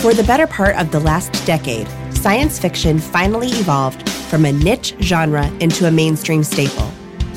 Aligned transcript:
For 0.00 0.14
the 0.14 0.24
better 0.24 0.46
part 0.46 0.76
of 0.76 0.92
the 0.92 0.98
last 0.98 1.30
decade, 1.44 1.86
science 2.14 2.58
fiction 2.58 2.98
finally 2.98 3.48
evolved 3.48 4.08
from 4.08 4.46
a 4.46 4.52
niche 4.52 4.94
genre 5.02 5.46
into 5.60 5.86
a 5.86 5.90
mainstream 5.90 6.42
staple. 6.42 6.90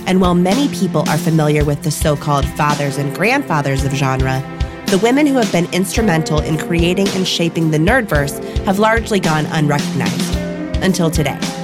And 0.08 0.22
while 0.22 0.34
many 0.34 0.70
people 0.70 1.08
are 1.10 1.18
familiar 1.18 1.66
with 1.66 1.84
the 1.84 1.92
so 1.92 2.16
called 2.16 2.46
fathers 2.52 2.98
and 2.98 3.14
grandfathers 3.14 3.84
of 3.84 3.92
genre, 3.92 4.42
the 4.88 4.98
women 5.00 5.28
who 5.28 5.36
have 5.36 5.52
been 5.52 5.70
instrumental 5.74 6.40
in 6.40 6.58
creating 6.58 7.10
and 7.10 7.28
shaping 7.28 7.70
the 7.70 7.78
nerdverse 7.78 8.42
have 8.64 8.80
largely 8.80 9.20
gone 9.20 9.46
unrecognized 9.48 10.36
until 10.82 11.12
today. 11.12 11.63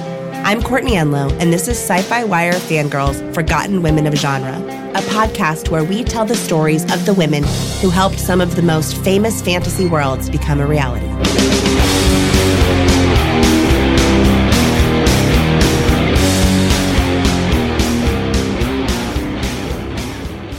I'm 0.50 0.64
Courtney 0.64 0.96
Enlow, 0.96 1.30
and 1.38 1.52
this 1.52 1.68
is 1.68 1.78
Sci 1.78 2.02
Fi 2.02 2.24
Wire 2.24 2.54
Fangirls 2.54 3.32
Forgotten 3.36 3.82
Women 3.82 4.08
of 4.08 4.14
Genre, 4.14 4.56
a 4.96 5.00
podcast 5.02 5.68
where 5.68 5.84
we 5.84 6.02
tell 6.02 6.24
the 6.24 6.34
stories 6.34 6.82
of 6.92 7.06
the 7.06 7.14
women 7.14 7.44
who 7.80 7.88
helped 7.88 8.18
some 8.18 8.40
of 8.40 8.56
the 8.56 8.62
most 8.62 8.96
famous 9.04 9.40
fantasy 9.40 9.86
worlds 9.86 10.28
become 10.28 10.58
a 10.58 10.66
reality. 10.66 11.06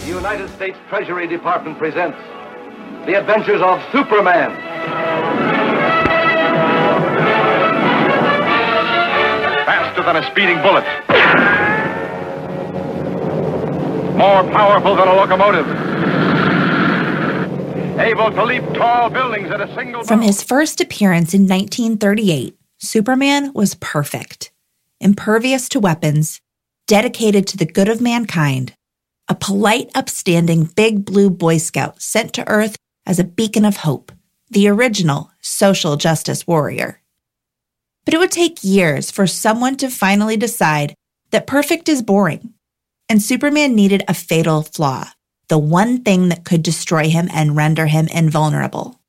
The 0.06 0.08
United 0.08 0.50
States 0.52 0.78
Treasury 0.88 1.28
Department 1.28 1.78
presents 1.78 2.18
The 3.06 3.16
Adventures 3.16 3.62
of 3.62 3.82
Superman. 3.92 5.31
Faster 10.02 10.14
than 10.14 10.24
a 10.24 10.32
speeding 10.32 10.62
bullet. 10.62 10.84
More 14.18 14.44
powerful 14.52 14.96
than 14.96 15.08
a 15.08 15.14
locomotive. 15.14 15.68
Able 18.00 18.32
to 18.32 18.44
leap 18.44 18.64
tall 18.74 19.10
buildings 19.10 19.52
at 19.52 19.62
a 19.62 19.74
single 19.76 20.04
From 20.04 20.22
his 20.22 20.42
first 20.42 20.82
appearance 20.82 21.34
in 21.34 21.42
1938, 21.42 22.58
Superman 22.80 23.54
was 23.54 23.76
perfect, 23.76 24.52
impervious 25.00 25.70
to 25.70 25.80
weapons, 25.80 26.42
dedicated 26.88 27.46
to 27.48 27.58
the 27.58 27.66
good 27.66 27.90
of 27.90 28.02
mankind, 28.02 28.74
a 29.28 29.36
polite, 29.36 29.92
upstanding 29.94 30.64
big 30.64 31.06
blue 31.06 31.30
Boy 31.30 31.58
Scout 31.58 32.02
sent 32.02 32.34
to 32.34 32.48
Earth 32.48 32.76
as 33.06 33.20
a 33.20 33.24
beacon 33.24 33.66
of 33.66 33.78
hope, 33.78 34.12
the 34.50 34.68
original 34.68 35.32
social 35.42 35.96
justice 35.96 36.48
warrior. 36.48 37.01
But 38.12 38.16
it 38.16 38.20
would 38.20 38.32
take 38.32 38.62
years 38.62 39.10
for 39.10 39.26
someone 39.26 39.78
to 39.78 39.90
finally 39.90 40.36
decide 40.36 40.96
that 41.30 41.48
perfect 41.48 41.88
is 41.88 42.02
boring, 42.02 42.54
and 43.08 43.22
Superman 43.22 43.74
needed 43.74 44.04
a 44.06 44.14
fatal 44.14 44.64
flaw, 44.64 45.06
the 45.48 45.58
one 45.58 46.04
thing 46.04 46.28
that 46.28 46.44
could 46.44 46.62
destroy 46.62 47.08
him 47.08 47.30
and 47.32 47.56
render 47.56 47.86
him 47.86 48.10
invulnerable. 48.10 49.00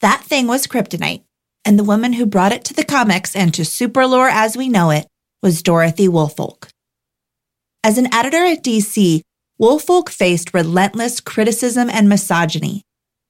That 0.00 0.22
thing 0.22 0.46
was 0.46 0.66
kryptonite, 0.66 1.24
and 1.66 1.78
the 1.78 1.84
woman 1.84 2.14
who 2.14 2.24
brought 2.24 2.52
it 2.52 2.64
to 2.64 2.72
the 2.72 2.84
comics 2.84 3.36
and 3.36 3.52
to 3.52 3.62
superlore 3.62 4.30
as 4.32 4.56
we 4.56 4.66
know 4.66 4.88
it 4.88 5.08
was 5.42 5.62
Dorothy 5.62 6.08
Woolfolk. 6.08 6.70
As 7.84 7.98
an 7.98 8.14
editor 8.14 8.46
at 8.46 8.64
DC, 8.64 9.20
Woolfolk 9.58 10.08
faced 10.08 10.54
relentless 10.54 11.20
criticism 11.20 11.90
and 11.90 12.08
misogyny. 12.08 12.80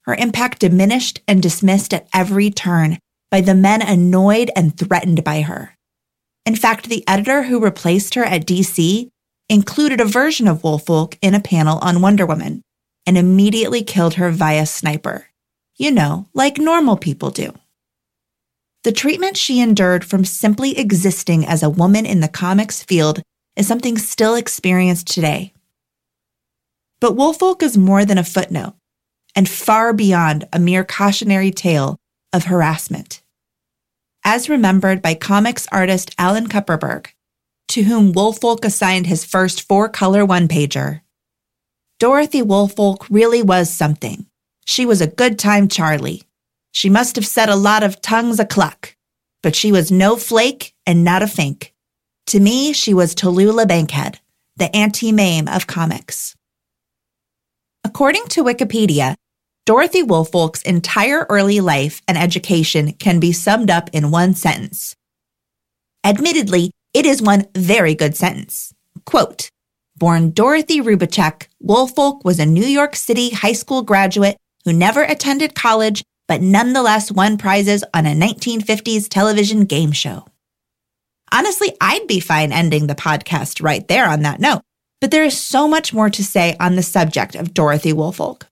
Her 0.02 0.14
impact 0.14 0.60
diminished 0.60 1.22
and 1.26 1.42
dismissed 1.42 1.92
at 1.92 2.06
every 2.14 2.50
turn 2.50 2.98
by 3.32 3.40
the 3.40 3.54
men 3.54 3.80
annoyed 3.80 4.50
and 4.54 4.76
threatened 4.76 5.24
by 5.24 5.40
her. 5.40 5.74
In 6.44 6.54
fact, 6.54 6.90
the 6.90 7.02
editor 7.08 7.44
who 7.44 7.64
replaced 7.64 8.14
her 8.14 8.24
at 8.24 8.46
DC 8.46 9.08
included 9.48 10.02
a 10.02 10.04
version 10.04 10.46
of 10.46 10.62
Woolfolk 10.62 11.16
in 11.22 11.34
a 11.34 11.40
panel 11.40 11.78
on 11.78 12.02
Wonder 12.02 12.26
Woman 12.26 12.60
and 13.06 13.16
immediately 13.16 13.82
killed 13.82 14.14
her 14.14 14.30
via 14.30 14.66
sniper. 14.66 15.28
You 15.78 15.92
know, 15.92 16.28
like 16.34 16.58
normal 16.58 16.98
people 16.98 17.30
do. 17.30 17.54
The 18.84 18.92
treatment 18.92 19.38
she 19.38 19.60
endured 19.60 20.04
from 20.04 20.26
simply 20.26 20.78
existing 20.78 21.46
as 21.46 21.62
a 21.62 21.70
woman 21.70 22.04
in 22.04 22.20
the 22.20 22.28
comics 22.28 22.82
field 22.82 23.22
is 23.56 23.66
something 23.66 23.96
still 23.96 24.34
experienced 24.34 25.06
today. 25.06 25.54
But 27.00 27.16
Woolfolk 27.16 27.62
is 27.62 27.78
more 27.78 28.04
than 28.04 28.18
a 28.18 28.24
footnote 28.24 28.74
and 29.34 29.48
far 29.48 29.94
beyond 29.94 30.46
a 30.52 30.58
mere 30.58 30.84
cautionary 30.84 31.50
tale 31.50 31.96
of 32.32 32.44
harassment. 32.44 33.21
As 34.24 34.48
remembered 34.48 35.02
by 35.02 35.14
comics 35.14 35.66
artist 35.72 36.14
Alan 36.16 36.48
Kupperberg, 36.48 37.08
to 37.68 37.82
whom 37.82 38.12
Woolfolk 38.12 38.64
assigned 38.64 39.06
his 39.06 39.24
first 39.24 39.66
four 39.66 39.88
color 39.88 40.24
one 40.24 40.46
pager, 40.46 41.00
Dorothy 41.98 42.40
Woolfolk 42.40 43.06
really 43.10 43.42
was 43.42 43.68
something. 43.68 44.26
She 44.64 44.86
was 44.86 45.00
a 45.00 45.08
good 45.08 45.38
time 45.38 45.66
Charlie. 45.66 46.22
She 46.70 46.88
must 46.88 47.16
have 47.16 47.26
set 47.26 47.48
a 47.48 47.56
lot 47.56 47.82
of 47.82 48.00
tongues 48.00 48.38
a 48.38 48.44
cluck, 48.44 48.96
but 49.42 49.56
she 49.56 49.72
was 49.72 49.90
no 49.90 50.16
flake 50.16 50.72
and 50.86 51.02
not 51.02 51.22
a 51.22 51.26
fink. 51.26 51.74
To 52.28 52.38
me, 52.38 52.72
she 52.72 52.94
was 52.94 53.14
Tallulah 53.14 53.66
Bankhead, 53.66 54.20
the 54.56 54.74
Auntie 54.74 55.12
Mame 55.12 55.48
of 55.48 55.66
comics. 55.66 56.36
According 57.84 58.26
to 58.28 58.44
Wikipedia, 58.44 59.16
Dorothy 59.64 60.02
Woolfolk's 60.02 60.62
entire 60.62 61.26
early 61.28 61.60
life 61.60 62.02
and 62.08 62.18
education 62.18 62.92
can 62.94 63.20
be 63.20 63.32
summed 63.32 63.70
up 63.70 63.90
in 63.92 64.10
one 64.10 64.34
sentence. 64.34 64.94
Admittedly, 66.04 66.72
it 66.94 67.06
is 67.06 67.22
one 67.22 67.46
very 67.54 67.94
good 67.94 68.16
sentence. 68.16 68.72
Quote, 69.06 69.48
Born 69.96 70.30
Dorothy 70.30 70.80
Roubicek, 70.80 71.46
Woolfolk 71.60 72.24
was 72.24 72.38
a 72.40 72.46
New 72.46 72.66
York 72.66 72.96
City 72.96 73.30
high 73.30 73.52
school 73.52 73.82
graduate 73.82 74.36
who 74.64 74.72
never 74.72 75.02
attended 75.02 75.54
college 75.54 76.02
but 76.28 76.40
nonetheless 76.40 77.12
won 77.12 77.36
prizes 77.36 77.84
on 77.92 78.06
a 78.06 78.14
1950s 78.14 79.08
television 79.08 79.64
game 79.64 79.92
show. 79.92 80.24
Honestly, 81.30 81.74
I'd 81.80 82.06
be 82.06 82.20
fine 82.20 82.52
ending 82.52 82.86
the 82.86 82.94
podcast 82.94 83.62
right 83.62 83.86
there 83.88 84.08
on 84.08 84.22
that 84.22 84.40
note, 84.40 84.62
but 85.00 85.10
there 85.10 85.24
is 85.24 85.38
so 85.38 85.66
much 85.68 85.92
more 85.92 86.10
to 86.10 86.24
say 86.24 86.56
on 86.60 86.76
the 86.76 86.82
subject 86.82 87.34
of 87.34 87.54
Dorothy 87.54 87.92
Woolfolk. 87.92 88.46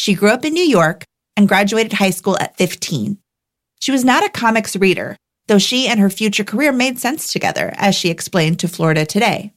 She 0.00 0.14
grew 0.14 0.30
up 0.30 0.46
in 0.46 0.54
New 0.54 0.64
York 0.64 1.04
and 1.36 1.46
graduated 1.46 1.92
high 1.92 2.08
school 2.08 2.38
at 2.38 2.56
15. 2.56 3.18
She 3.80 3.92
was 3.92 4.02
not 4.02 4.24
a 4.24 4.30
comics 4.30 4.74
reader, 4.74 5.18
though 5.46 5.58
she 5.58 5.88
and 5.88 6.00
her 6.00 6.08
future 6.08 6.42
career 6.42 6.72
made 6.72 6.98
sense 6.98 7.30
together, 7.30 7.74
as 7.76 7.94
she 7.94 8.08
explained 8.08 8.58
to 8.60 8.66
Florida 8.66 9.04
Today. 9.04 9.52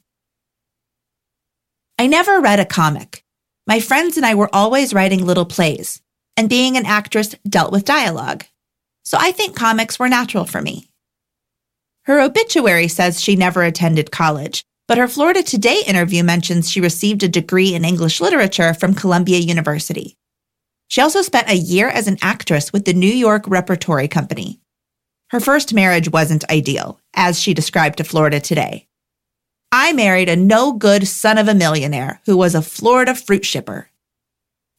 I 1.98 2.08
never 2.08 2.42
read 2.42 2.60
a 2.60 2.66
comic. 2.66 3.24
My 3.68 3.80
friends 3.80 4.18
and 4.18 4.26
I 4.26 4.36
were 4.36 4.54
always 4.54 4.94
writing 4.94 5.26
little 5.26 5.46
plays, 5.46 6.02
and 6.36 6.50
being 6.50 6.76
an 6.76 6.86
actress 6.86 7.36
dealt 7.48 7.72
with 7.72 7.86
dialogue. 7.86 8.44
So 9.06 9.18
I 9.18 9.32
think 9.32 9.56
comics 9.56 9.98
were 9.98 10.10
natural 10.10 10.44
for 10.44 10.62
me. 10.62 10.90
Her 12.04 12.20
obituary 12.20 12.90
says 12.90 13.22
she 13.22 13.38
never 13.38 13.64
attended 13.64 14.12
college, 14.12 14.66
but 14.90 14.98
her 14.98 15.08
Florida 15.08 15.42
Today 15.42 15.84
interview 15.88 16.22
mentions 16.22 16.70
she 16.70 16.82
received 16.82 17.24
a 17.24 17.30
degree 17.30 17.74
in 17.74 17.86
English 17.86 18.20
literature 18.20 18.74
from 18.74 18.94
Columbia 18.94 19.38
University. 19.40 20.18
She 20.94 21.02
also 21.02 21.24
spent 21.24 21.50
a 21.50 21.56
year 21.56 21.90
as 21.90 22.08
an 22.08 22.20
actress 22.22 22.72
with 22.72 22.86
the 22.86 22.94
New 22.94 23.12
York 23.12 23.46
Repertory 23.48 24.08
Company. 24.08 24.60
Her 25.32 25.40
first 25.40 25.74
marriage 25.74 26.12
wasn't 26.12 26.48
ideal, 26.52 27.00
as 27.16 27.40
she 27.40 27.56
described 27.56 27.98
to 27.98 28.04
Florida 28.04 28.40
Today. 28.40 28.86
I 29.72 29.94
married 29.94 30.30
a 30.30 30.36
no 30.36 30.72
good 30.72 31.08
son 31.08 31.40
of 31.40 31.48
a 31.48 31.56
millionaire 31.56 32.22
who 32.28 32.38
was 32.38 32.54
a 32.54 32.62
Florida 32.62 33.16
fruit 33.16 33.44
shipper. 33.44 33.90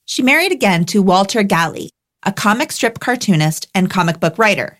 She 0.05 0.23
married 0.23 0.53
again 0.53 0.85
to 0.85 1.03
Walter 1.03 1.43
Galley, 1.43 1.91
a 2.23 2.31
comic 2.31 2.71
strip 2.71 3.01
cartoonist 3.01 3.67
and 3.75 3.91
comic 3.91 4.21
book 4.21 4.39
writer. 4.39 4.79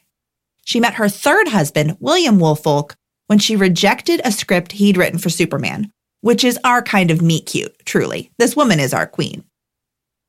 She 0.65 0.79
met 0.79 0.95
her 0.95 1.09
third 1.09 1.49
husband, 1.49 1.97
William 1.99 2.39
Woolfolk, 2.39 2.95
when 3.27 3.41
she 3.41 3.57
rejected 3.57 4.21
a 4.25 4.31
script 4.31 4.71
he'd 4.71 4.97
written 4.97 5.19
for 5.19 5.31
Superman, 5.31 5.91
which 6.21 6.45
is 6.45 6.61
our 6.63 6.81
kind 6.81 7.11
of 7.11 7.21
meet 7.21 7.47
cute, 7.47 7.75
truly. 7.85 8.31
This 8.39 8.55
woman 8.55 8.79
is 8.79 8.95
our 8.95 9.09
queen. 9.09 9.43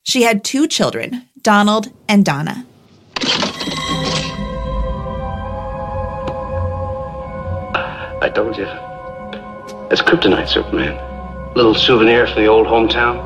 She 0.05 0.21
had 0.21 0.43
two 0.43 0.67
children, 0.67 1.27
Donald 1.41 1.91
and 2.07 2.23
Donna. 2.23 2.63
I 8.21 8.31
told 8.33 8.55
you. 8.55 8.67
It's 9.91 10.03
kryptonite, 10.03 10.47
Superman. 10.47 10.95
Little 11.55 11.73
souvenir 11.73 12.27
for 12.27 12.35
the 12.35 12.45
old 12.45 12.67
hometown. 12.67 13.17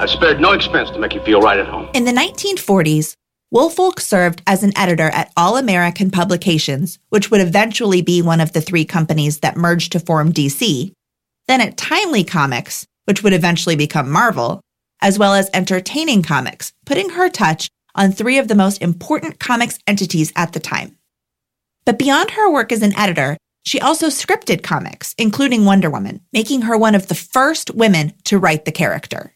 I've 0.00 0.08
spared 0.08 0.40
no 0.40 0.52
expense 0.52 0.90
to 0.90 0.98
make 0.98 1.12
you 1.12 1.22
feel 1.22 1.42
right 1.42 1.58
at 1.58 1.66
home. 1.66 1.90
In 1.92 2.06
the 2.06 2.12
1940s, 2.12 3.14
Woolfolk 3.50 4.00
served 4.00 4.42
as 4.46 4.62
an 4.62 4.76
editor 4.76 5.10
at 5.10 5.30
All 5.36 5.58
American 5.58 6.10
Publications, 6.10 6.98
which 7.10 7.30
would 7.30 7.42
eventually 7.42 8.00
be 8.00 8.22
one 8.22 8.40
of 8.40 8.52
the 8.54 8.62
three 8.62 8.86
companies 8.86 9.40
that 9.40 9.56
merged 9.56 9.92
to 9.92 10.00
form 10.00 10.32
DC, 10.32 10.92
then 11.46 11.60
at 11.60 11.76
Timely 11.76 12.24
Comics, 12.24 12.86
which 13.04 13.22
would 13.22 13.34
eventually 13.34 13.76
become 13.76 14.10
Marvel, 14.10 14.62
as 15.06 15.20
well 15.20 15.34
as 15.34 15.48
Entertaining 15.54 16.20
Comics, 16.20 16.72
putting 16.84 17.10
her 17.10 17.28
touch 17.28 17.70
on 17.94 18.10
three 18.10 18.38
of 18.38 18.48
the 18.48 18.56
most 18.56 18.82
important 18.82 19.38
comics 19.38 19.78
entities 19.86 20.32
at 20.34 20.52
the 20.52 20.58
time. 20.58 20.98
But 21.84 21.96
beyond 21.96 22.32
her 22.32 22.50
work 22.50 22.72
as 22.72 22.82
an 22.82 22.98
editor, 22.98 23.36
she 23.64 23.78
also 23.78 24.08
scripted 24.08 24.64
comics, 24.64 25.14
including 25.16 25.64
Wonder 25.64 25.88
Woman, 25.90 26.22
making 26.32 26.62
her 26.62 26.76
one 26.76 26.96
of 26.96 27.06
the 27.06 27.14
first 27.14 27.72
women 27.72 28.14
to 28.24 28.36
write 28.36 28.64
the 28.64 28.72
character. 28.72 29.32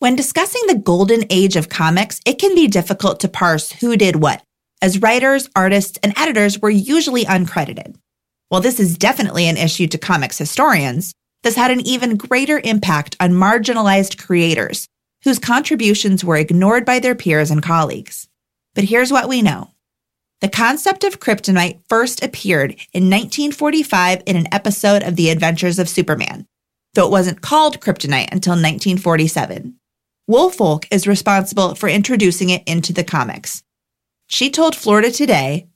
When 0.00 0.16
discussing 0.16 0.60
the 0.66 0.74
golden 0.74 1.24
age 1.30 1.56
of 1.56 1.70
comics, 1.70 2.20
it 2.26 2.38
can 2.38 2.54
be 2.54 2.68
difficult 2.68 3.20
to 3.20 3.28
parse 3.28 3.72
who 3.72 3.96
did 3.96 4.16
what, 4.16 4.42
as 4.82 5.00
writers, 5.00 5.48
artists, 5.56 5.98
and 6.02 6.12
editors 6.14 6.60
were 6.60 6.68
usually 6.68 7.24
uncredited. 7.24 7.96
While 8.50 8.60
this 8.60 8.78
is 8.78 8.98
definitely 8.98 9.48
an 9.48 9.56
issue 9.56 9.86
to 9.86 9.96
comics 9.96 10.36
historians, 10.36 11.14
this 11.42 11.56
had 11.56 11.70
an 11.70 11.80
even 11.80 12.16
greater 12.16 12.60
impact 12.62 13.16
on 13.20 13.32
marginalized 13.32 14.18
creators 14.18 14.88
whose 15.24 15.38
contributions 15.38 16.24
were 16.24 16.36
ignored 16.36 16.84
by 16.84 16.98
their 16.98 17.14
peers 17.14 17.50
and 17.50 17.62
colleagues. 17.62 18.28
But 18.74 18.84
here's 18.84 19.12
what 19.12 19.28
we 19.28 19.42
know. 19.42 19.70
The 20.40 20.48
concept 20.48 21.04
of 21.04 21.20
kryptonite 21.20 21.80
first 21.88 22.22
appeared 22.22 22.72
in 22.92 23.08
1945 23.08 24.22
in 24.26 24.36
an 24.36 24.52
episode 24.52 25.02
of 25.04 25.14
The 25.14 25.30
Adventures 25.30 25.78
of 25.78 25.88
Superman, 25.88 26.46
though 26.94 27.06
it 27.06 27.12
wasn't 27.12 27.42
called 27.42 27.80
kryptonite 27.80 28.32
until 28.32 28.52
1947. 28.52 29.76
Woolfolk 30.26 30.86
is 30.90 31.06
responsible 31.06 31.74
for 31.74 31.88
introducing 31.88 32.50
it 32.50 32.62
into 32.66 32.92
the 32.92 33.04
comics. 33.04 33.62
She 34.26 34.50
told 34.50 34.74
Florida 34.74 35.10
Today, 35.10 35.68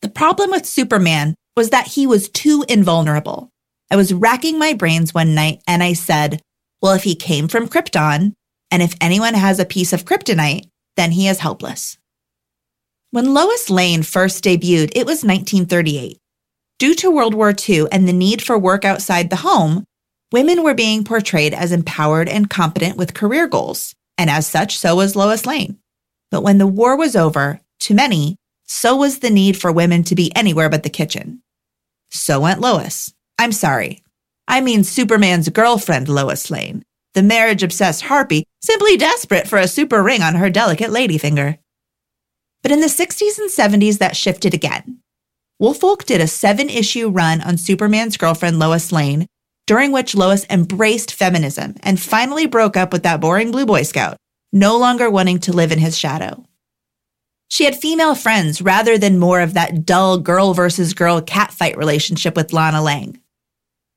The 0.00 0.08
problem 0.08 0.50
with 0.50 0.64
Superman 0.64 1.34
was 1.54 1.70
that 1.70 1.88
he 1.88 2.06
was 2.06 2.28
too 2.28 2.64
invulnerable. 2.68 3.50
I 3.90 3.96
was 3.96 4.12
racking 4.12 4.58
my 4.58 4.72
brains 4.72 5.14
one 5.14 5.34
night 5.34 5.62
and 5.66 5.82
I 5.82 5.92
said, 5.92 6.40
well, 6.82 6.92
if 6.92 7.04
he 7.04 7.14
came 7.14 7.48
from 7.48 7.68
Krypton, 7.68 8.32
and 8.70 8.82
if 8.82 8.94
anyone 9.00 9.34
has 9.34 9.58
a 9.58 9.64
piece 9.64 9.92
of 9.92 10.04
kryptonite, 10.04 10.68
then 10.96 11.12
he 11.12 11.28
is 11.28 11.38
helpless. 11.38 11.98
When 13.10 13.32
Lois 13.32 13.70
Lane 13.70 14.02
first 14.02 14.44
debuted, 14.44 14.92
it 14.94 15.06
was 15.06 15.24
1938. 15.24 16.18
Due 16.78 16.94
to 16.96 17.10
World 17.10 17.34
War 17.34 17.54
II 17.68 17.86
and 17.90 18.06
the 18.06 18.12
need 18.12 18.42
for 18.42 18.58
work 18.58 18.84
outside 18.84 19.30
the 19.30 19.36
home, 19.36 19.84
women 20.32 20.62
were 20.62 20.74
being 20.74 21.04
portrayed 21.04 21.54
as 21.54 21.72
empowered 21.72 22.28
and 22.28 22.50
competent 22.50 22.96
with 22.96 23.14
career 23.14 23.46
goals, 23.46 23.94
and 24.18 24.28
as 24.28 24.46
such, 24.46 24.76
so 24.76 24.96
was 24.96 25.16
Lois 25.16 25.46
Lane. 25.46 25.78
But 26.30 26.42
when 26.42 26.58
the 26.58 26.66
war 26.66 26.96
was 26.96 27.16
over, 27.16 27.60
to 27.80 27.94
many, 27.94 28.36
so 28.64 28.96
was 28.96 29.20
the 29.20 29.30
need 29.30 29.56
for 29.56 29.70
women 29.70 30.02
to 30.04 30.14
be 30.14 30.34
anywhere 30.34 30.68
but 30.68 30.82
the 30.82 30.90
kitchen. 30.90 31.40
So 32.10 32.40
went 32.40 32.60
Lois. 32.60 33.14
I'm 33.38 33.52
sorry. 33.52 34.02
I 34.48 34.60
mean 34.60 34.84
Superman's 34.84 35.48
girlfriend, 35.48 36.08
Lois 36.08 36.50
Lane, 36.50 36.84
the 37.14 37.22
marriage 37.22 37.62
obsessed 37.62 38.02
harpy, 38.02 38.44
simply 38.62 38.96
desperate 38.96 39.48
for 39.48 39.58
a 39.58 39.68
super 39.68 40.02
ring 40.02 40.22
on 40.22 40.36
her 40.36 40.50
delicate 40.50 40.90
ladyfinger. 40.90 41.58
But 42.62 42.72
in 42.72 42.80
the 42.80 42.86
60s 42.86 43.38
and 43.38 43.50
70s, 43.50 43.98
that 43.98 44.16
shifted 44.16 44.54
again. 44.54 45.00
Woolfolk 45.58 46.04
did 46.04 46.20
a 46.20 46.26
seven 46.26 46.68
issue 46.68 47.08
run 47.08 47.40
on 47.40 47.56
Superman's 47.56 48.16
girlfriend, 48.16 48.58
Lois 48.58 48.92
Lane, 48.92 49.26
during 49.66 49.92
which 49.92 50.14
Lois 50.14 50.46
embraced 50.50 51.12
feminism 51.12 51.74
and 51.82 52.00
finally 52.00 52.46
broke 52.46 52.76
up 52.76 52.92
with 52.92 53.02
that 53.02 53.20
boring 53.20 53.50
blue 53.50 53.66
Boy 53.66 53.82
Scout, 53.82 54.16
no 54.52 54.78
longer 54.78 55.10
wanting 55.10 55.40
to 55.40 55.52
live 55.52 55.72
in 55.72 55.78
his 55.78 55.98
shadow. 55.98 56.44
She 57.48 57.64
had 57.64 57.76
female 57.76 58.14
friends 58.14 58.60
rather 58.60 58.98
than 58.98 59.18
more 59.18 59.40
of 59.40 59.54
that 59.54 59.86
dull 59.86 60.18
girl 60.18 60.52
versus 60.52 60.94
girl 60.94 61.20
catfight 61.20 61.76
relationship 61.76 62.36
with 62.36 62.52
Lana 62.52 62.82
Lang. 62.82 63.20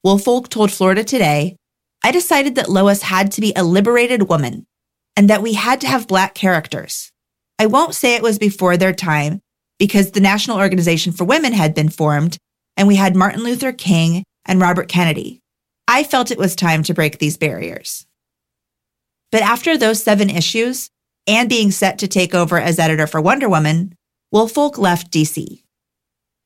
Woolfolk 0.04 0.50
told 0.50 0.72
Florida 0.72 1.04
Today, 1.04 1.56
I 2.04 2.12
decided 2.12 2.56
that 2.56 2.69
Lois 2.69 3.01
had 3.01 3.31
to 3.34 3.42
be 3.42 3.54
a 3.56 3.63
liberated 3.63 4.30
woman 4.30 4.66
and 5.16 5.30
that 5.30 5.42
we 5.42 5.54
had 5.54 5.81
to 5.81 5.88
have 5.88 6.07
black 6.07 6.34
characters. 6.34 7.12
I 7.57 7.66
won't 7.66 7.96
say 7.96 8.16
it 8.16 8.24
was 8.24 8.40
before 8.40 8.78
their 8.78 8.94
time 8.94 9.42
because 9.78 10.12
the 10.12 10.22
National 10.22 10.57
Organization 10.57 11.12
for 11.12 11.25
Women 11.25 11.54
had 11.54 11.74
been 11.74 11.90
formed 11.90 12.38
and 12.78 12.88
we 12.88 12.96
had 12.96 13.16
Martin 13.16 13.44
Luther 13.44 13.74
King 13.74 14.24
and 14.46 14.62
Robert 14.62 14.88
Kennedy. 14.88 15.42
I 15.88 16.04
felt 16.04 16.31
it 16.31 16.38
was 16.38 16.56
time 16.56 16.84
to 16.84 16.94
break 16.94 17.19
these 17.19 17.38
barriers. 17.38 18.06
But 19.31 19.42
after 19.42 19.78
those 19.78 20.02
seven 20.02 20.30
issues, 20.30 20.90
and 21.30 21.48
being 21.48 21.69
set 21.69 22.00
to 22.00 22.07
take 22.07 22.34
over 22.34 22.60
as 22.60 22.80
editor 22.80 23.06
for 23.06 23.22
Wonder 23.22 23.48
Woman, 23.48 23.94
Woolfolk 24.31 24.80
left 24.80 25.12
DC. 25.12 25.62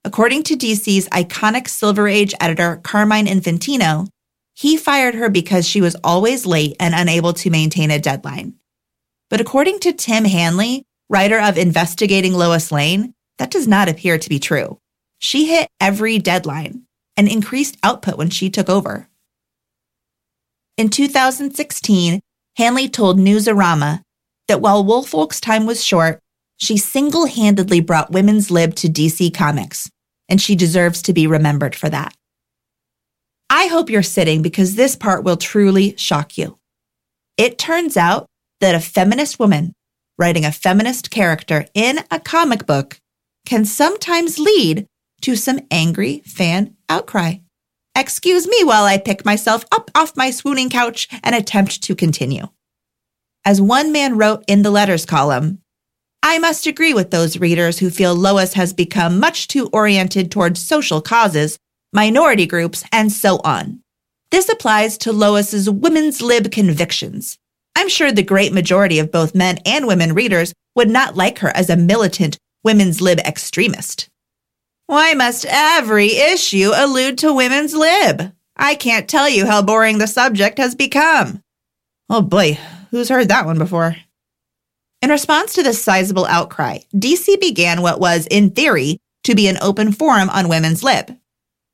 According 0.06 0.44
to 0.44 0.58
DC's 0.58 1.08
iconic 1.10 1.70
Silver 1.70 2.08
Age 2.08 2.34
editor, 2.42 2.82
Carmine 2.84 3.26
Infantino, 3.26 4.08
he 4.54 4.76
fired 4.76 5.16
her 5.16 5.30
because 5.30 5.68
she 5.68 5.80
was 5.80 5.96
always 6.04 6.46
late 6.46 6.76
and 6.80 6.94
unable 6.94 7.34
to 7.34 7.50
maintain 7.50 7.90
a 7.90 8.00
deadline. 8.00 8.56
But 9.30 9.40
according 9.40 9.80
to 9.80 9.94
Tim 9.94 10.26
Hanley, 10.26 10.84
writer 11.10 11.40
of 11.40 11.58
Investigating 11.58 12.34
Lois 12.34 12.72
Lane, 12.72 13.14
that 13.38 13.50
does 13.50 13.68
not 13.68 13.90
appear 13.90 14.18
to 14.18 14.30
be 14.30 14.40
true. 14.40 14.78
She 15.20 15.46
hit 15.46 15.70
every 15.80 16.20
deadline 16.20 16.84
and 17.16 17.30
increased 17.30 17.78
output 17.82 18.18
when 18.18 18.30
she 18.30 18.50
took 18.50 18.70
over. 18.70 19.08
In 20.78 20.90
2016, 20.90 22.20
Hanley 22.58 22.90
told 22.90 23.18
Newsarama 23.18 24.02
that 24.48 24.62
while 24.62 24.84
Woolfolk's 24.84 25.40
time 25.40 25.66
was 25.66 25.84
short, 25.84 26.20
she 26.64 26.78
single 26.78 27.26
handedly 27.26 27.82
brought 27.82 28.12
women's 28.12 28.50
lib 28.50 28.76
to 28.76 28.88
DC 28.88 29.34
Comics, 29.34 29.90
and 30.30 30.42
she 30.42 30.56
deserves 30.56 31.02
to 31.04 31.14
be 31.14 31.28
remembered 31.28 31.76
for 31.76 31.90
that. 31.90 32.16
I 33.50 33.68
hope 33.68 33.90
you're 33.90 34.04
sitting 34.04 34.42
because 34.42 34.76
this 34.76 34.96
part 34.96 35.24
will 35.24 35.38
truly 35.38 35.96
shock 35.98 36.38
you. 36.38 36.58
It 37.38 37.58
turns 37.58 37.98
out 37.98 38.28
that 38.62 38.76
a 38.76 38.80
feminist 38.80 39.40
woman 39.40 39.74
writing 40.18 40.46
a 40.46 40.52
feminist 40.52 41.12
character 41.12 41.66
in 41.74 42.00
a 42.10 42.20
comic 42.20 42.66
book 42.66 43.00
can 43.46 43.66
sometimes 43.66 44.40
lead 44.40 44.88
to 45.22 45.36
some 45.36 45.60
angry 45.72 46.22
fan 46.26 46.76
outcry. 46.90 47.36
Excuse 47.96 48.48
me 48.48 48.64
while 48.64 48.86
I 48.86 48.98
pick 48.98 49.26
myself 49.26 49.66
up 49.72 49.92
off 49.94 50.18
my 50.18 50.32
swooning 50.32 50.70
couch 50.70 51.08
and 51.24 51.36
attempt 51.36 51.84
to 51.84 51.96
continue. 51.96 52.48
As 53.46 53.62
one 53.62 53.92
man 53.92 54.18
wrote 54.18 54.44
in 54.48 54.62
the 54.62 54.72
letters 54.72 55.06
column, 55.06 55.60
I 56.26 56.40
must 56.40 56.66
agree 56.68 56.94
with 56.94 57.12
those 57.12 57.38
readers 57.38 57.80
who 57.80 57.90
feel 57.90 58.16
Lois 58.16 58.54
has 58.54 58.72
become 58.72 59.20
much 59.20 59.50
too 59.50 59.68
oriented 59.74 60.32
towards 60.32 60.66
social 60.66 61.02
causes, 61.02 61.58
minority 61.92 62.46
groups, 62.46 62.86
and 62.94 63.12
so 63.12 63.42
on. 63.44 63.82
This 64.32 64.48
applies 64.48 64.98
to 65.00 65.12
Lois's 65.12 65.70
women's 65.70 66.22
lib 66.22 66.50
convictions. 66.50 67.38
I'm 67.76 67.90
sure 67.90 68.10
the 68.10 68.24
great 68.24 68.54
majority 68.54 69.00
of 69.00 69.12
both 69.12 69.36
men 69.36 69.60
and 69.66 69.86
women 69.86 70.14
readers 70.14 70.54
would 70.78 70.90
not 70.90 71.18
like 71.18 71.40
her 71.40 71.50
as 71.50 71.70
a 71.70 71.76
militant 71.76 72.38
women's 72.64 73.02
lib 73.02 73.20
extremist. 73.20 74.08
Why 74.88 75.14
must 75.16 75.46
every 75.50 76.16
issue 76.16 76.72
allude 76.74 77.18
to 77.18 77.34
women's 77.34 77.74
lib? 77.74 78.32
I 78.56 78.76
can't 78.76 79.10
tell 79.10 79.28
you 79.28 79.46
how 79.46 79.62
boring 79.62 79.98
the 79.98 80.08
subject 80.08 80.58
has 80.58 80.74
become. 80.74 81.42
Oh 82.10 82.22
boy, 82.22 82.58
who's 82.92 83.10
heard 83.10 83.28
that 83.28 83.46
one 83.46 83.58
before? 83.58 83.98
In 85.04 85.10
response 85.10 85.52
to 85.56 85.64
this 85.64 85.84
sizable 85.84 86.26
outcry, 86.28 86.80
DC 86.96 87.38
began 87.42 87.82
what 87.82 88.00
was, 88.00 88.26
in 88.28 88.52
theory, 88.52 89.00
to 89.26 89.36
be 89.36 89.50
an 89.50 89.58
open 89.62 89.92
forum 89.92 90.30
on 90.30 90.48
women's 90.48 90.82
lib. 90.82 91.14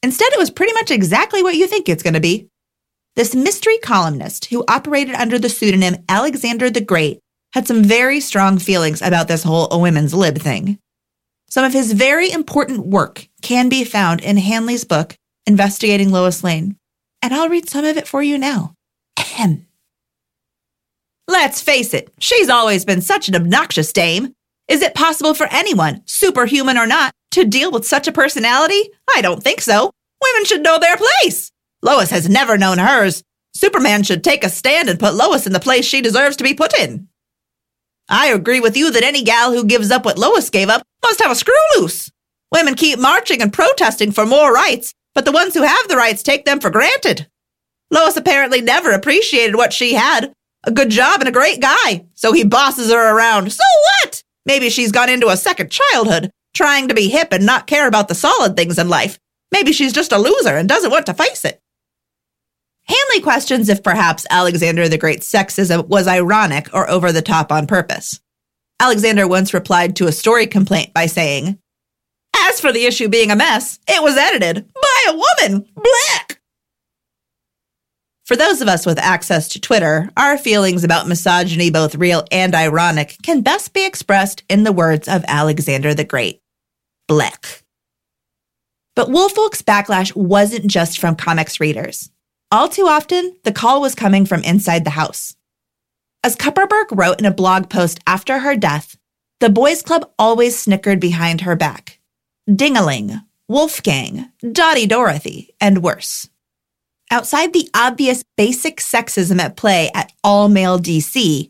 Instead, 0.02 0.34
it 0.34 0.40
was 0.40 0.50
pretty 0.50 0.74
much 0.74 0.90
exactly 0.90 1.44
what 1.44 1.54
you 1.54 1.68
think 1.68 1.88
it's 1.88 2.02
going 2.02 2.16
to 2.16 2.20
be. 2.20 2.50
This 3.16 3.36
mystery 3.36 3.78
columnist, 3.84 4.46
who 4.46 4.66
operated 4.68 5.14
under 5.14 5.38
the 5.38 5.48
pseudonym 5.48 5.98
Alexander 6.10 6.72
the 6.72 6.82
Great, 6.82 7.20
had 7.54 7.68
some 7.68 7.84
very 7.84 8.20
strong 8.20 8.58
feelings 8.58 9.00
about 9.00 9.28
this 9.28 9.44
whole 9.44 9.80
women's 9.80 10.16
lib 10.16 10.40
thing. 10.40 10.80
Some 11.52 11.64
of 11.64 11.74
his 11.74 11.94
very 11.94 12.32
important 12.32 12.88
work 12.88 13.28
can 13.44 13.70
be 13.70 13.84
found 13.84 14.22
in 14.22 14.38
Hanley's 14.38 14.86
book, 14.86 15.16
Investigating 15.46 16.10
Lois 16.10 16.44
Lane, 16.44 16.78
and 17.22 17.32
I'll 17.32 17.48
read 17.48 17.70
some 17.70 17.86
of 17.86 17.96
it 17.96 18.08
for 18.08 18.24
you 18.24 18.40
now. 18.40 18.74
Ahem. 19.20 19.68
Let's 21.30 21.62
face 21.62 21.94
it, 21.94 22.12
she's 22.18 22.50
always 22.50 22.86
been 22.86 23.02
such 23.02 23.30
an 23.30 23.36
obnoxious 23.36 23.94
dame. 23.94 24.34
Is 24.68 24.82
it 24.82 24.96
possible 24.96 25.36
for 25.36 25.46
anyone, 25.52 26.02
superhuman 26.08 26.76
or 26.76 26.88
not, 26.88 27.14
to 27.34 27.46
deal 27.46 27.70
with 27.70 27.86
such 27.86 28.08
a 28.08 28.12
personality? 28.12 28.90
I 29.16 29.22
don't 29.22 29.44
think 29.44 29.62
so. 29.62 29.92
Women 30.24 30.46
should 30.46 30.64
know 30.64 30.80
their 30.80 30.98
place. 30.98 31.52
Lois 31.84 32.10
has 32.10 32.28
never 32.28 32.58
known 32.58 32.80
hers. 32.80 33.24
Superman 33.54 34.02
should 34.02 34.24
take 34.24 34.44
a 34.44 34.50
stand 34.50 34.90
and 34.90 35.00
put 35.00 35.14
Lois 35.14 35.46
in 35.46 35.54
the 35.54 35.60
place 35.60 35.86
she 35.86 36.02
deserves 36.02 36.36
to 36.38 36.44
be 36.44 36.56
put 36.56 36.76
in. 36.80 37.08
I 38.10 38.30
agree 38.30 38.60
with 38.60 38.76
you 38.76 38.90
that 38.92 39.04
any 39.04 39.22
gal 39.22 39.54
who 39.54 39.66
gives 39.66 39.92
up 39.92 40.06
what 40.06 40.18
Lois 40.18 40.50
gave 40.50 40.68
up 40.68 40.82
must 41.04 41.22
have 41.22 41.30
a 41.30 41.36
screw 41.36 41.54
loose. 41.78 42.10
Women 42.52 42.74
keep 42.74 42.98
marching 42.98 43.40
and 43.44 43.54
protesting 43.54 44.12
for 44.14 44.26
more 44.26 44.52
rights, 44.52 44.96
but 45.14 45.26
the 45.26 45.32
ones 45.32 45.54
who 45.54 45.62
have 45.62 45.88
the 45.90 45.96
rights 45.96 46.24
take 46.24 46.46
them 46.46 46.60
for 46.60 46.72
granted. 46.72 47.28
Lois 47.92 48.18
apparently 48.18 48.62
never 48.62 48.90
appreciated 48.94 49.56
what 49.56 49.74
she 49.74 49.94
had. 49.94 50.34
A 50.66 50.72
good 50.72 50.90
job 50.90 51.22
and 51.22 51.30
a 51.30 51.34
great 51.34 51.62
guy. 51.62 52.06
So 52.16 52.34
he 52.34 52.44
bosses 52.44 52.92
her 52.92 53.16
around. 53.16 53.52
So 53.52 53.64
what? 54.04 54.24
Maybe 54.46 54.70
she's 54.70 54.92
gone 54.92 55.10
into 55.10 55.28
a 55.28 55.38
second 55.38 55.72
childhood, 55.72 56.32
trying 56.54 56.88
to 56.88 56.94
be 56.94 57.10
hip 57.10 57.30
and 57.32 57.46
not 57.46 57.68
care 57.68 57.88
about 57.88 58.08
the 58.08 58.16
solid 58.16 58.56
things 58.56 58.78
in 58.78 58.90
life. 58.90 59.20
Maybe 59.52 59.72
she's 59.72 59.94
just 59.94 60.12
a 60.12 60.18
loser 60.18 60.56
and 60.58 60.68
doesn't 60.68 60.92
want 60.92 61.06
to 61.08 61.14
face 61.14 61.46
it. 61.46 61.62
Hanley 62.84 63.22
questions 63.22 63.70
if 63.70 63.84
perhaps 63.84 64.26
Alexander 64.32 64.90
the 64.90 64.98
Great's 64.98 65.32
sexism 65.32 65.88
was 65.88 66.08
ironic 66.08 66.74
or 66.74 66.90
over 66.90 67.12
the 67.12 67.22
top 67.22 67.52
on 67.52 67.68
purpose. 67.68 68.20
Alexander 68.80 69.28
once 69.28 69.54
replied 69.54 69.96
to 69.98 70.08
a 70.08 70.12
story 70.12 70.48
complaint 70.48 70.94
by 70.94 71.06
saying, 71.06 71.60
As 72.36 72.60
for 72.60 72.72
the 72.72 72.86
issue 72.86 73.08
being 73.10 73.30
a 73.30 73.36
mess, 73.36 73.78
it 73.88 74.02
was 74.02 74.18
edited 74.18 74.68
by 74.74 75.06
a 75.10 75.14
woman. 75.14 75.68
Black. 75.76 76.29
For 78.30 78.36
those 78.36 78.62
of 78.62 78.68
us 78.68 78.86
with 78.86 79.00
access 79.00 79.48
to 79.48 79.60
Twitter, 79.60 80.08
our 80.16 80.38
feelings 80.38 80.84
about 80.84 81.08
misogyny, 81.08 81.72
both 81.72 81.96
real 81.96 82.28
and 82.32 82.54
ironic, 82.54 83.18
can 83.24 83.42
best 83.42 83.74
be 83.74 83.84
expressed 83.84 84.44
in 84.48 84.64
the 84.64 84.72
words 84.72 85.08
of 85.08 85.26
Alexander 85.28 85.96
the 85.96 86.04
Great. 86.04 86.40
Bleck. 87.10 87.64
But 88.96 89.10
Woolfolk's 89.10 89.64
backlash 89.64 90.16
wasn't 90.16 90.68
just 90.68 91.00
from 91.00 91.16
comics 91.16 91.60
readers. 91.60 92.12
All 92.52 92.70
too 92.70 92.86
often, 92.86 93.36
the 93.46 93.52
call 93.52 93.82
was 93.82 93.96
coming 93.96 94.28
from 94.28 94.44
inside 94.44 94.84
the 94.84 94.92
house. 94.92 95.36
As 96.24 96.36
Kupperberg 96.36 96.86
wrote 96.92 97.20
in 97.20 97.26
a 97.26 97.34
blog 97.34 97.68
post 97.68 98.00
after 98.06 98.38
her 98.38 98.56
death, 98.56 98.96
the 99.40 99.50
boys' 99.50 99.82
club 99.82 100.08
always 100.20 100.56
snickered 100.56 101.00
behind 101.00 101.42
her 101.42 101.56
back. 101.56 102.00
Dingaling, 102.48 103.24
Wolfgang, 103.48 104.32
Dottie 104.52 104.86
Dorothy, 104.86 105.56
and 105.60 105.82
worse. 105.82 106.30
Outside 107.12 107.54
the 107.54 107.68
obvious 107.74 108.24
basic 108.38 108.78
sexism 108.78 109.40
at 109.40 109.58
play 109.58 109.90
at 109.96 110.12
all 110.24 110.48
male 110.48 110.78
DC, 110.78 111.50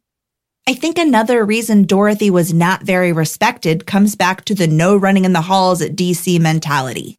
I 0.65 0.73
think 0.73 0.97
another 0.97 1.43
reason 1.43 1.83
Dorothy 1.83 2.29
was 2.29 2.53
not 2.53 2.83
very 2.83 3.11
respected 3.11 3.85
comes 3.85 4.15
back 4.15 4.45
to 4.45 4.55
the 4.55 4.67
no 4.67 4.95
running 4.95 5.25
in 5.25 5.33
the 5.33 5.41
halls 5.41 5.81
at 5.81 5.97
DC 5.97 6.39
mentality. 6.39 7.17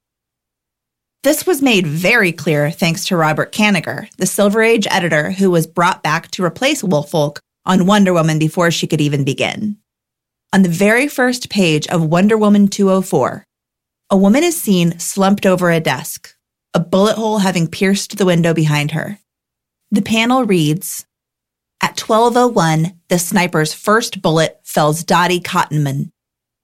This 1.22 1.44
was 1.46 1.60
made 1.60 1.86
very 1.86 2.32
clear 2.32 2.70
thanks 2.70 3.04
to 3.06 3.16
Robert 3.16 3.52
Kanigher, 3.52 4.08
the 4.16 4.24
Silver 4.24 4.62
Age 4.62 4.86
editor 4.90 5.32
who 5.32 5.50
was 5.50 5.66
brought 5.66 6.02
back 6.02 6.30
to 6.30 6.44
replace 6.44 6.82
Woolfolk 6.82 7.40
on 7.66 7.84
Wonder 7.84 8.14
Woman 8.14 8.38
before 8.38 8.70
she 8.70 8.86
could 8.86 9.02
even 9.02 9.22
begin. 9.22 9.76
On 10.54 10.62
the 10.62 10.70
very 10.70 11.08
first 11.08 11.50
page 11.50 11.86
of 11.88 12.02
Wonder 12.02 12.38
Woman 12.38 12.68
204, 12.68 13.44
a 14.08 14.16
woman 14.16 14.42
is 14.42 14.58
seen 14.58 14.98
slumped 14.98 15.44
over 15.44 15.70
a 15.70 15.78
desk, 15.78 16.34
a 16.72 16.80
bullet 16.80 17.16
hole 17.16 17.38
having 17.38 17.66
pierced 17.66 18.16
the 18.16 18.26
window 18.26 18.54
behind 18.54 18.92
her. 18.92 19.18
The 19.90 20.02
panel 20.02 20.44
reads, 20.44 21.04
At 21.80 21.98
1201, 22.00 23.00
the 23.08 23.18
sniper's 23.18 23.74
first 23.74 24.22
bullet 24.22 24.60
fells 24.62 25.02
Dottie 25.02 25.40
Cottonman, 25.40 26.10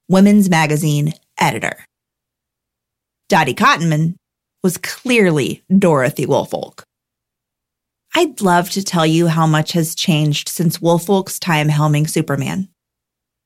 Women's 0.08 0.48
Magazine 0.48 1.12
editor. 1.38 1.84
Dottie 3.28 3.54
Cottonman 3.54 4.14
was 4.62 4.78
clearly 4.78 5.64
Dorothy 5.76 6.26
Woolfolk. 6.26 6.84
I'd 8.14 8.40
love 8.40 8.70
to 8.70 8.84
tell 8.84 9.04
you 9.04 9.26
how 9.26 9.46
much 9.46 9.72
has 9.72 9.94
changed 9.94 10.48
since 10.48 10.80
Woolfolk's 10.80 11.40
time 11.40 11.68
helming 11.68 12.08
Superman. 12.08 12.68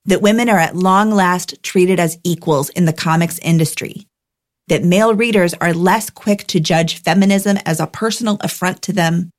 That 0.05 0.23
women 0.23 0.49
are 0.49 0.59
at 0.59 0.77
long 0.77 1.11
last 1.11 1.63
treated 1.63 1.99
as 1.99 2.19
equals 2.23 2.69
in 2.71 2.85
the 2.85 2.93
comics 2.93 3.39
industry 3.41 4.07
that 4.71 4.85
male 4.85 5.13
readers 5.13 5.53
are 5.55 5.75
less 5.75 6.11
quick 6.11 6.47
to 6.47 6.61
judge 6.61 7.03
feminism 7.03 7.59
as 7.67 7.81
a 7.81 7.89
personal 7.89 8.39
affront 8.41 8.81
to 8.83 8.93
them, 8.93 9.31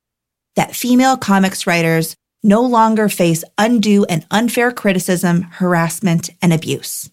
that 0.56 0.76
female 0.76 1.16
comics 1.16 1.66
writers 1.66 2.14
no 2.42 2.60
longer 2.60 3.08
face 3.08 3.42
undue 3.56 4.04
and 4.04 4.26
unfair 4.30 4.70
criticism, 4.70 5.40
harassment, 5.42 6.28
and 6.42 6.52
abuse. 6.52 7.10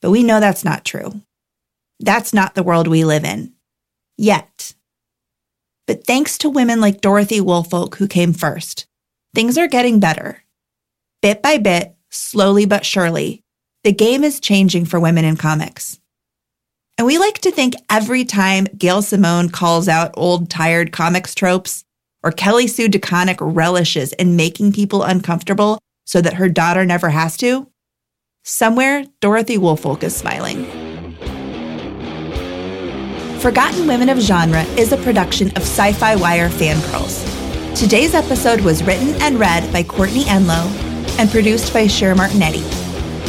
But 0.00 0.10
we 0.10 0.22
know 0.22 0.40
that's 0.40 0.64
not 0.64 0.86
true. 0.86 1.20
That's 2.00 2.32
not 2.32 2.54
the 2.54 2.62
world 2.62 2.88
we 2.88 3.04
live 3.04 3.24
in. 3.24 3.52
Yet. 4.16 4.74
But 5.86 6.06
thanks 6.06 6.38
to 6.38 6.48
women 6.48 6.80
like 6.80 7.02
Dorothy 7.02 7.42
Woolfolk 7.42 7.96
who 7.96 8.08
came 8.08 8.32
first, 8.32 8.86
things 9.34 9.58
are 9.58 9.68
getting 9.68 10.00
better. 10.00 10.42
Bit 11.20 11.42
by 11.42 11.58
bit, 11.58 11.94
slowly 12.08 12.64
but 12.64 12.86
surely, 12.86 13.42
the 13.84 13.92
game 13.92 14.24
is 14.24 14.40
changing 14.40 14.86
for 14.86 14.98
women 14.98 15.26
in 15.26 15.36
comics. 15.36 15.98
And 17.02 17.08
we 17.08 17.18
like 17.18 17.40
to 17.40 17.50
think 17.50 17.74
every 17.90 18.24
time 18.24 18.68
Gail 18.78 19.02
Simone 19.02 19.48
calls 19.48 19.88
out 19.88 20.14
old 20.14 20.48
tired 20.48 20.92
comics 20.92 21.34
tropes, 21.34 21.82
or 22.22 22.30
Kelly 22.30 22.68
Sue 22.68 22.86
DeConnick 22.86 23.38
relishes 23.40 24.12
in 24.12 24.36
making 24.36 24.72
people 24.72 25.02
uncomfortable 25.02 25.80
so 26.06 26.20
that 26.20 26.34
her 26.34 26.48
daughter 26.48 26.86
never 26.86 27.10
has 27.10 27.36
to, 27.38 27.68
somewhere 28.44 29.04
Dorothy 29.18 29.58
Woolfolk 29.58 30.04
is 30.04 30.14
smiling. 30.14 30.64
Forgotten 33.40 33.88
Women 33.88 34.08
of 34.08 34.20
Genre 34.20 34.62
is 34.78 34.92
a 34.92 34.96
production 34.98 35.48
of 35.56 35.62
Sci 35.64 35.94
Fi 35.94 36.14
Wire 36.14 36.50
Fan 36.50 36.76
Fangirls. 36.76 37.76
Today's 37.76 38.14
episode 38.14 38.60
was 38.60 38.84
written 38.84 39.20
and 39.20 39.40
read 39.40 39.72
by 39.72 39.82
Courtney 39.82 40.22
Enlow 40.26 40.68
and 41.18 41.28
produced 41.32 41.72
by 41.72 41.88
Cher 41.88 42.14
Martinetti. 42.14 42.81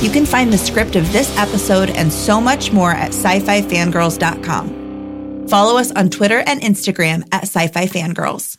You 0.03 0.11
can 0.11 0.25
find 0.25 0.51
the 0.51 0.57
script 0.57 0.97
of 0.97 1.09
this 1.13 1.33
episode 1.37 1.89
and 1.89 2.11
so 2.11 2.41
much 2.41 2.73
more 2.73 2.91
at 2.91 3.13
sci-fi. 3.13 3.61
Follow 5.47 5.77
us 5.77 5.91
on 5.93 6.09
Twitter 6.09 6.43
and 6.45 6.59
Instagram 6.59 7.23
at 7.31 7.43
sci-fi 7.43 7.85
fangirls. 7.85 8.57